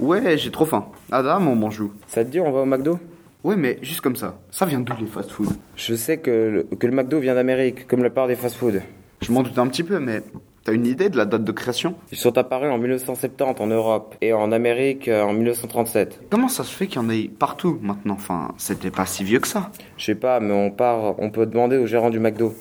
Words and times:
Ouais, 0.00 0.36
j'ai 0.36 0.50
trop 0.50 0.66
faim. 0.66 0.90
Adam, 1.10 1.46
on 1.46 1.56
mange 1.56 1.80
où 1.80 1.90
Ça 2.06 2.22
te 2.22 2.28
dit, 2.30 2.38
on 2.38 2.52
va 2.52 2.60
au 2.60 2.64
McDo? 2.66 2.98
Ouais, 3.42 3.56
mais 3.56 3.78
juste 3.80 4.02
comme 4.02 4.14
ça. 4.14 4.38
Ça 4.50 4.66
vient 4.66 4.80
d'où 4.80 4.92
les 5.00 5.06
fast-food 5.06 5.48
Je 5.74 5.94
sais 5.94 6.18
que 6.18 6.66
le, 6.70 6.76
que 6.76 6.86
le 6.86 6.92
McDo 6.92 7.18
vient 7.18 7.34
d'Amérique, 7.34 7.86
comme 7.86 8.02
la 8.02 8.10
part 8.10 8.26
des 8.26 8.36
fast-food. 8.36 8.82
Je 9.22 9.32
m'en 9.32 9.42
doute 9.42 9.56
un 9.58 9.66
petit 9.68 9.84
peu, 9.84 9.98
mais 9.98 10.22
t'as 10.64 10.74
une 10.74 10.84
idée 10.84 11.08
de 11.08 11.16
la 11.16 11.24
date 11.24 11.44
de 11.44 11.52
création? 11.52 11.94
Ils 12.12 12.18
sont 12.18 12.36
apparus 12.36 12.70
en 12.70 12.76
1970 12.76 13.58
en 13.58 13.66
Europe 13.68 14.16
et 14.20 14.34
en 14.34 14.52
Amérique 14.52 15.08
euh, 15.08 15.22
en 15.22 15.32
1937. 15.32 16.24
Comment 16.28 16.48
ça 16.48 16.62
se 16.62 16.76
fait 16.76 16.88
qu'il 16.88 17.00
y 17.00 17.04
en 17.04 17.08
ait 17.08 17.28
partout 17.28 17.78
maintenant? 17.80 18.14
Enfin, 18.14 18.52
c'était 18.58 18.90
pas 18.90 19.06
si 19.06 19.24
vieux 19.24 19.40
que 19.40 19.48
ça. 19.48 19.70
Je 19.96 20.04
sais 20.04 20.14
pas, 20.14 20.40
mais 20.40 20.52
on 20.52 20.70
part, 20.70 21.18
on 21.18 21.30
peut 21.30 21.46
demander 21.46 21.78
au 21.78 21.86
gérant 21.86 22.10
du 22.10 22.20
McDo. 22.20 22.54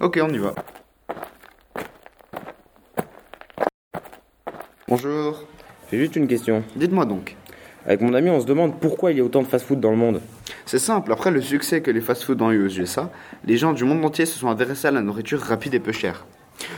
Ok, 0.00 0.20
on 0.22 0.28
y 0.28 0.38
va. 0.38 0.54
Bonjour. 4.86 5.42
J'ai 5.90 5.98
juste 5.98 6.16
une 6.16 6.26
question. 6.26 6.64
Dites-moi 6.74 7.04
donc. 7.04 7.36
Avec 7.86 8.00
mon 8.00 8.12
ami, 8.14 8.28
on 8.30 8.40
se 8.40 8.46
demande 8.46 8.80
pourquoi 8.80 9.12
il 9.12 9.18
y 9.18 9.20
a 9.20 9.24
autant 9.24 9.42
de 9.42 9.46
fast-food 9.46 9.78
dans 9.78 9.92
le 9.92 9.96
monde. 9.96 10.20
C'est 10.64 10.80
simple, 10.80 11.12
après 11.12 11.30
le 11.30 11.40
succès 11.40 11.80
que 11.80 11.92
les 11.92 12.00
fast-food 12.00 12.42
ont 12.42 12.50
eu 12.50 12.66
aux 12.66 12.68
USA, 12.68 13.12
les 13.44 13.56
gens 13.56 13.72
du 13.72 13.84
monde 13.84 14.04
entier 14.04 14.26
se 14.26 14.36
sont 14.36 14.48
intéressés 14.48 14.88
à 14.88 14.90
la 14.90 15.00
nourriture 15.00 15.40
rapide 15.40 15.74
et 15.74 15.78
peu 15.78 15.92
chère. 15.92 16.26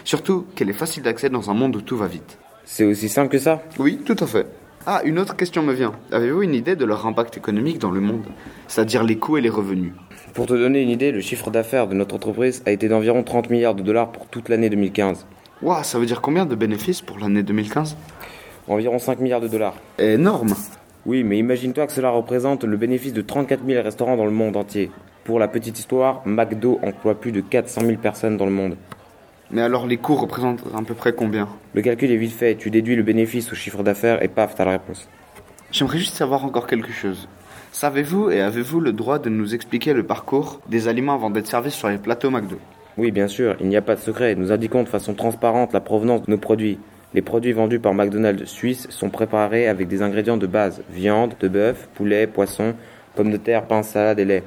Surtout 0.04 0.44
qu'elle 0.54 0.68
est 0.68 0.74
facile 0.74 1.04
d'accès 1.04 1.30
dans 1.30 1.50
un 1.50 1.54
monde 1.54 1.74
où 1.76 1.80
tout 1.80 1.96
va 1.96 2.06
vite. 2.06 2.38
C'est 2.66 2.84
aussi 2.84 3.08
simple 3.08 3.30
que 3.30 3.38
ça 3.38 3.62
Oui, 3.78 3.98
tout 4.04 4.16
à 4.20 4.26
fait. 4.26 4.46
Ah, 4.84 5.00
une 5.04 5.18
autre 5.18 5.36
question 5.36 5.62
me 5.62 5.72
vient. 5.72 5.94
Avez-vous 6.12 6.42
une 6.42 6.54
idée 6.54 6.76
de 6.76 6.84
leur 6.84 7.06
impact 7.06 7.38
économique 7.38 7.78
dans 7.78 7.90
le 7.90 8.00
monde 8.00 8.26
C'est-à-dire 8.66 9.04
les 9.04 9.16
coûts 9.16 9.38
et 9.38 9.40
les 9.40 9.48
revenus? 9.48 9.92
Pour 10.34 10.44
te 10.44 10.52
donner 10.52 10.82
une 10.82 10.90
idée, 10.90 11.12
le 11.12 11.20
chiffre 11.22 11.50
d'affaires 11.50 11.88
de 11.88 11.94
notre 11.94 12.14
entreprise 12.14 12.62
a 12.66 12.72
été 12.72 12.88
d'environ 12.88 13.22
30 13.22 13.48
milliards 13.48 13.74
de 13.74 13.82
dollars 13.82 14.12
pour 14.12 14.26
toute 14.26 14.50
l'année 14.50 14.68
2015. 14.68 15.26
Waouh, 15.62 15.82
ça 15.82 15.98
veut 15.98 16.06
dire 16.06 16.20
combien 16.20 16.44
de 16.44 16.54
bénéfices 16.54 17.00
pour 17.00 17.18
l'année 17.18 17.42
2015 17.42 17.96
Environ 18.68 18.98
5 18.98 19.20
milliards 19.20 19.40
de 19.40 19.48
dollars. 19.48 19.74
Énorme 19.98 20.54
Oui, 21.06 21.24
mais 21.24 21.38
imagine-toi 21.38 21.86
que 21.86 21.92
cela 21.92 22.10
représente 22.10 22.64
le 22.64 22.76
bénéfice 22.76 23.14
de 23.14 23.22
34 23.22 23.64
000 23.66 23.82
restaurants 23.82 24.16
dans 24.16 24.26
le 24.26 24.30
monde 24.30 24.56
entier. 24.56 24.90
Pour 25.24 25.38
la 25.38 25.48
petite 25.48 25.78
histoire, 25.78 26.22
McDo 26.26 26.78
emploie 26.82 27.18
plus 27.18 27.32
de 27.32 27.40
400 27.40 27.80
000 27.82 27.96
personnes 27.96 28.36
dans 28.36 28.44
le 28.44 28.50
monde. 28.50 28.76
Mais 29.50 29.62
alors 29.62 29.86
les 29.86 29.96
coûts 29.96 30.16
représentent 30.16 30.64
à 30.76 30.82
peu 30.82 30.92
près 30.92 31.14
combien? 31.14 31.48
Le 31.72 31.80
calcul 31.80 32.10
est 32.10 32.16
vite 32.16 32.32
fait, 32.32 32.56
tu 32.56 32.70
déduis 32.70 32.96
le 32.96 33.02
bénéfice 33.02 33.50
au 33.50 33.54
chiffre 33.54 33.82
d'affaires 33.82 34.22
et 34.22 34.28
paf, 34.28 34.54
t'as 34.54 34.66
la 34.66 34.72
réponse. 34.72 35.08
J'aimerais 35.70 35.98
juste 35.98 36.16
savoir 36.16 36.44
encore 36.44 36.66
quelque 36.66 36.92
chose. 36.92 37.26
Savez-vous 37.72 38.30
et 38.30 38.42
avez-vous 38.42 38.80
le 38.80 38.92
droit 38.92 39.18
de 39.18 39.30
nous 39.30 39.54
expliquer 39.54 39.94
le 39.94 40.02
parcours 40.02 40.60
des 40.68 40.88
aliments 40.88 41.14
avant 41.14 41.30
d'être 41.30 41.46
servis 41.46 41.70
sur 41.70 41.88
les 41.88 41.98
plateaux 41.98 42.30
McDo? 42.30 42.56
Oui, 42.98 43.12
bien 43.12 43.28
sûr, 43.28 43.56
il 43.60 43.68
n'y 43.68 43.76
a 43.76 43.82
pas 43.82 43.94
de 43.94 44.00
secret. 44.00 44.34
Nous 44.34 44.52
indiquons 44.52 44.82
de 44.82 44.88
façon 44.88 45.14
transparente 45.14 45.72
la 45.72 45.80
provenance 45.80 46.22
de 46.22 46.30
nos 46.30 46.38
produits. 46.38 46.78
Les 47.14 47.22
produits 47.22 47.52
vendus 47.52 47.78
par 47.78 47.94
McDonald's 47.94 48.44
Suisse 48.44 48.86
sont 48.90 49.08
préparés 49.08 49.66
avec 49.66 49.88
des 49.88 50.02
ingrédients 50.02 50.36
de 50.36 50.46
base 50.46 50.82
viande, 50.90 51.34
de 51.40 51.48
bœuf, 51.48 51.88
poulet, 51.94 52.26
poisson, 52.26 52.74
pommes 53.14 53.30
de 53.30 53.38
terre, 53.38 53.66
pain, 53.66 53.82
salade 53.82 54.18
et 54.18 54.26
lait. 54.26 54.42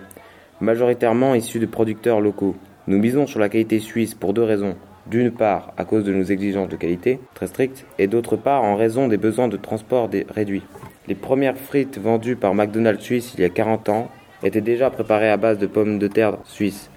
Majoritairement 0.60 1.34
issus 1.34 1.58
de 1.58 1.66
producteurs 1.66 2.22
locaux. 2.22 2.56
Nous 2.86 3.00
misons 3.00 3.26
sur 3.26 3.40
la 3.40 3.50
qualité 3.50 3.80
suisse 3.80 4.14
pour 4.14 4.34
deux 4.34 4.44
raisons. 4.44 4.76
D'une 5.08 5.32
part, 5.32 5.74
à 5.76 5.86
cause 5.86 6.04
de 6.04 6.14
nos 6.14 6.24
exigences 6.24 6.70
de 6.70 6.76
qualité, 6.76 7.20
très 7.34 7.48
strictes, 7.48 7.86
et 7.98 8.06
d'autre 8.06 8.36
part, 8.36 8.64
en 8.64 8.76
raison 8.76 9.08
des 9.08 9.18
besoins 9.18 9.48
de 9.48 9.58
transport 9.58 10.08
réduits. 10.30 10.64
Les 11.08 11.16
premières 11.16 11.58
frites 11.58 11.98
vendues 11.98 12.36
par 12.36 12.54
McDonald's 12.54 13.04
Suisse 13.04 13.34
il 13.36 13.42
y 13.42 13.46
a 13.46 13.50
40 13.50 13.90
ans 13.90 14.12
étaient 14.44 14.62
déjà 14.62 14.92
préparées 14.92 15.32
à 15.32 15.38
base 15.38 15.58
de 15.58 15.66
pommes 15.66 15.98
de 15.98 16.08
terre 16.08 16.38
suisses. 16.44 16.92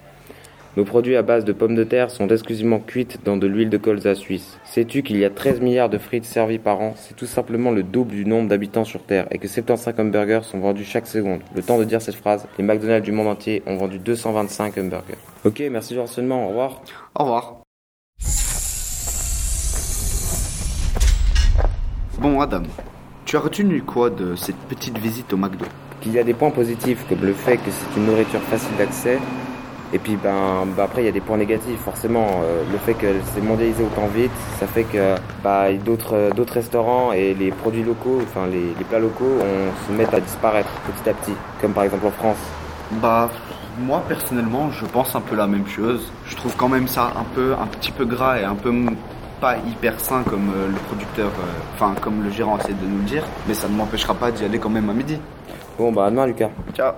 Nos 0.77 0.83
produits 0.83 1.15
à 1.15 1.21
base 1.21 1.45
de 1.45 1.53
pommes 1.53 1.75
de 1.75 1.85
terre 1.85 2.11
sont 2.11 2.27
exclusivement 2.27 2.79
cuites 2.79 3.19
dans 3.23 3.37
de 3.37 3.47
l'huile 3.47 3.69
de 3.69 3.77
colza 3.77 4.13
suisse. 4.13 4.59
Sais-tu 4.65 5.03
qu'il 5.03 5.15
y 5.15 5.23
a 5.23 5.29
13 5.29 5.61
milliards 5.61 5.89
de 5.89 5.97
frites 5.97 6.25
servies 6.25 6.59
par 6.59 6.81
an? 6.81 6.95
C'est 6.97 7.15
tout 7.15 7.25
simplement 7.25 7.71
le 7.71 7.81
double 7.81 8.11
du 8.11 8.25
nombre 8.25 8.49
d'habitants 8.49 8.83
sur 8.83 9.01
Terre 9.01 9.25
et 9.31 9.37
que 9.37 9.47
75 9.47 9.97
hamburgers 9.97 10.41
sont 10.43 10.59
vendus 10.59 10.83
chaque 10.83 11.07
seconde. 11.07 11.39
Le 11.55 11.63
temps 11.63 11.79
de 11.79 11.85
dire 11.85 12.01
cette 12.01 12.15
phrase, 12.15 12.45
les 12.57 12.63
McDonald's 12.65 13.05
du 13.05 13.13
monde 13.13 13.27
entier 13.27 13.63
ont 13.67 13.77
vendu 13.77 13.99
225 13.99 14.77
hamburgers. 14.77 15.15
Ok, 15.45 15.63
merci 15.71 15.93
du 15.93 15.99
renseignement, 16.01 16.45
au 16.45 16.49
revoir. 16.49 16.81
Au 17.17 17.23
revoir. 17.23 17.55
Bon 22.19 22.41
Adam, 22.41 22.63
tu 23.23 23.37
as 23.37 23.39
retenu 23.39 23.81
quoi 23.81 24.09
de 24.09 24.35
cette 24.35 24.57
petite 24.67 24.97
visite 24.97 25.31
au 25.31 25.37
McDo? 25.37 25.67
Qu'il 26.01 26.11
y 26.11 26.19
a 26.19 26.23
des 26.25 26.33
points 26.33 26.51
positifs 26.51 27.05
comme 27.07 27.21
le 27.21 27.33
fait 27.33 27.55
que 27.55 27.71
c'est 27.71 27.97
une 27.97 28.07
nourriture 28.07 28.41
facile 28.41 28.75
d'accès. 28.77 29.19
Et 29.93 29.99
puis 29.99 30.17
ben, 30.21 30.65
bah, 30.75 30.83
après 30.85 31.03
il 31.03 31.05
y 31.05 31.09
a 31.09 31.11
des 31.11 31.21
points 31.21 31.37
négatifs 31.37 31.79
forcément. 31.79 32.41
Euh, 32.43 32.63
le 32.71 32.77
fait 32.79 32.93
que 32.95 33.07
c'est 33.33 33.41
mondialisé 33.41 33.83
autant 33.83 34.07
vite, 34.07 34.31
ça 34.59 34.67
fait 34.67 34.83
que 34.83 35.15
bah, 35.43 35.71
d'autres 35.73 36.31
d'autres 36.35 36.53
restaurants 36.53 37.11
et 37.13 37.33
les 37.33 37.51
produits 37.51 37.83
locaux, 37.83 38.19
enfin 38.23 38.47
les, 38.47 38.73
les 38.77 38.83
plats 38.83 38.99
locaux, 38.99 39.37
on 39.41 39.87
se 39.87 39.97
mettent 39.97 40.13
à 40.13 40.19
disparaître 40.19 40.69
petit 40.87 41.09
à 41.09 41.13
petit, 41.13 41.33
comme 41.61 41.73
par 41.73 41.83
exemple 41.83 42.07
en 42.07 42.11
France. 42.11 42.37
Bah, 43.01 43.29
moi 43.79 44.03
personnellement, 44.07 44.71
je 44.71 44.85
pense 44.85 45.15
un 45.15 45.21
peu 45.21 45.35
la 45.35 45.47
même 45.47 45.67
chose. 45.67 46.11
Je 46.27 46.35
trouve 46.35 46.55
quand 46.55 46.69
même 46.69 46.87
ça 46.87 47.13
un 47.15 47.25
peu, 47.35 47.53
un 47.53 47.67
petit 47.67 47.91
peu 47.91 48.05
gras 48.05 48.39
et 48.39 48.43
un 48.43 48.55
peu 48.55 48.73
pas 49.41 49.57
hyper 49.57 49.99
sain 49.99 50.23
comme 50.23 50.49
euh, 50.55 50.67
le 50.67 50.75
producteur, 50.87 51.27
euh, 51.27 51.73
enfin 51.73 51.93
comme 52.01 52.23
le 52.23 52.31
gérant 52.31 52.57
essaie 52.57 52.73
de 52.73 52.85
nous 52.85 52.97
le 52.99 53.03
dire. 53.03 53.23
Mais 53.47 53.53
ça 53.53 53.67
ne 53.67 53.75
m'empêchera 53.75 54.13
pas 54.13 54.31
d'y 54.31 54.45
aller 54.45 54.59
quand 54.59 54.69
même 54.69 54.89
à 54.89 54.93
midi. 54.93 55.19
Bon 55.77 55.91
bah 55.91 56.05
à 56.05 56.09
demain 56.09 56.25
Lucas. 56.25 56.49
Ciao. 56.73 56.93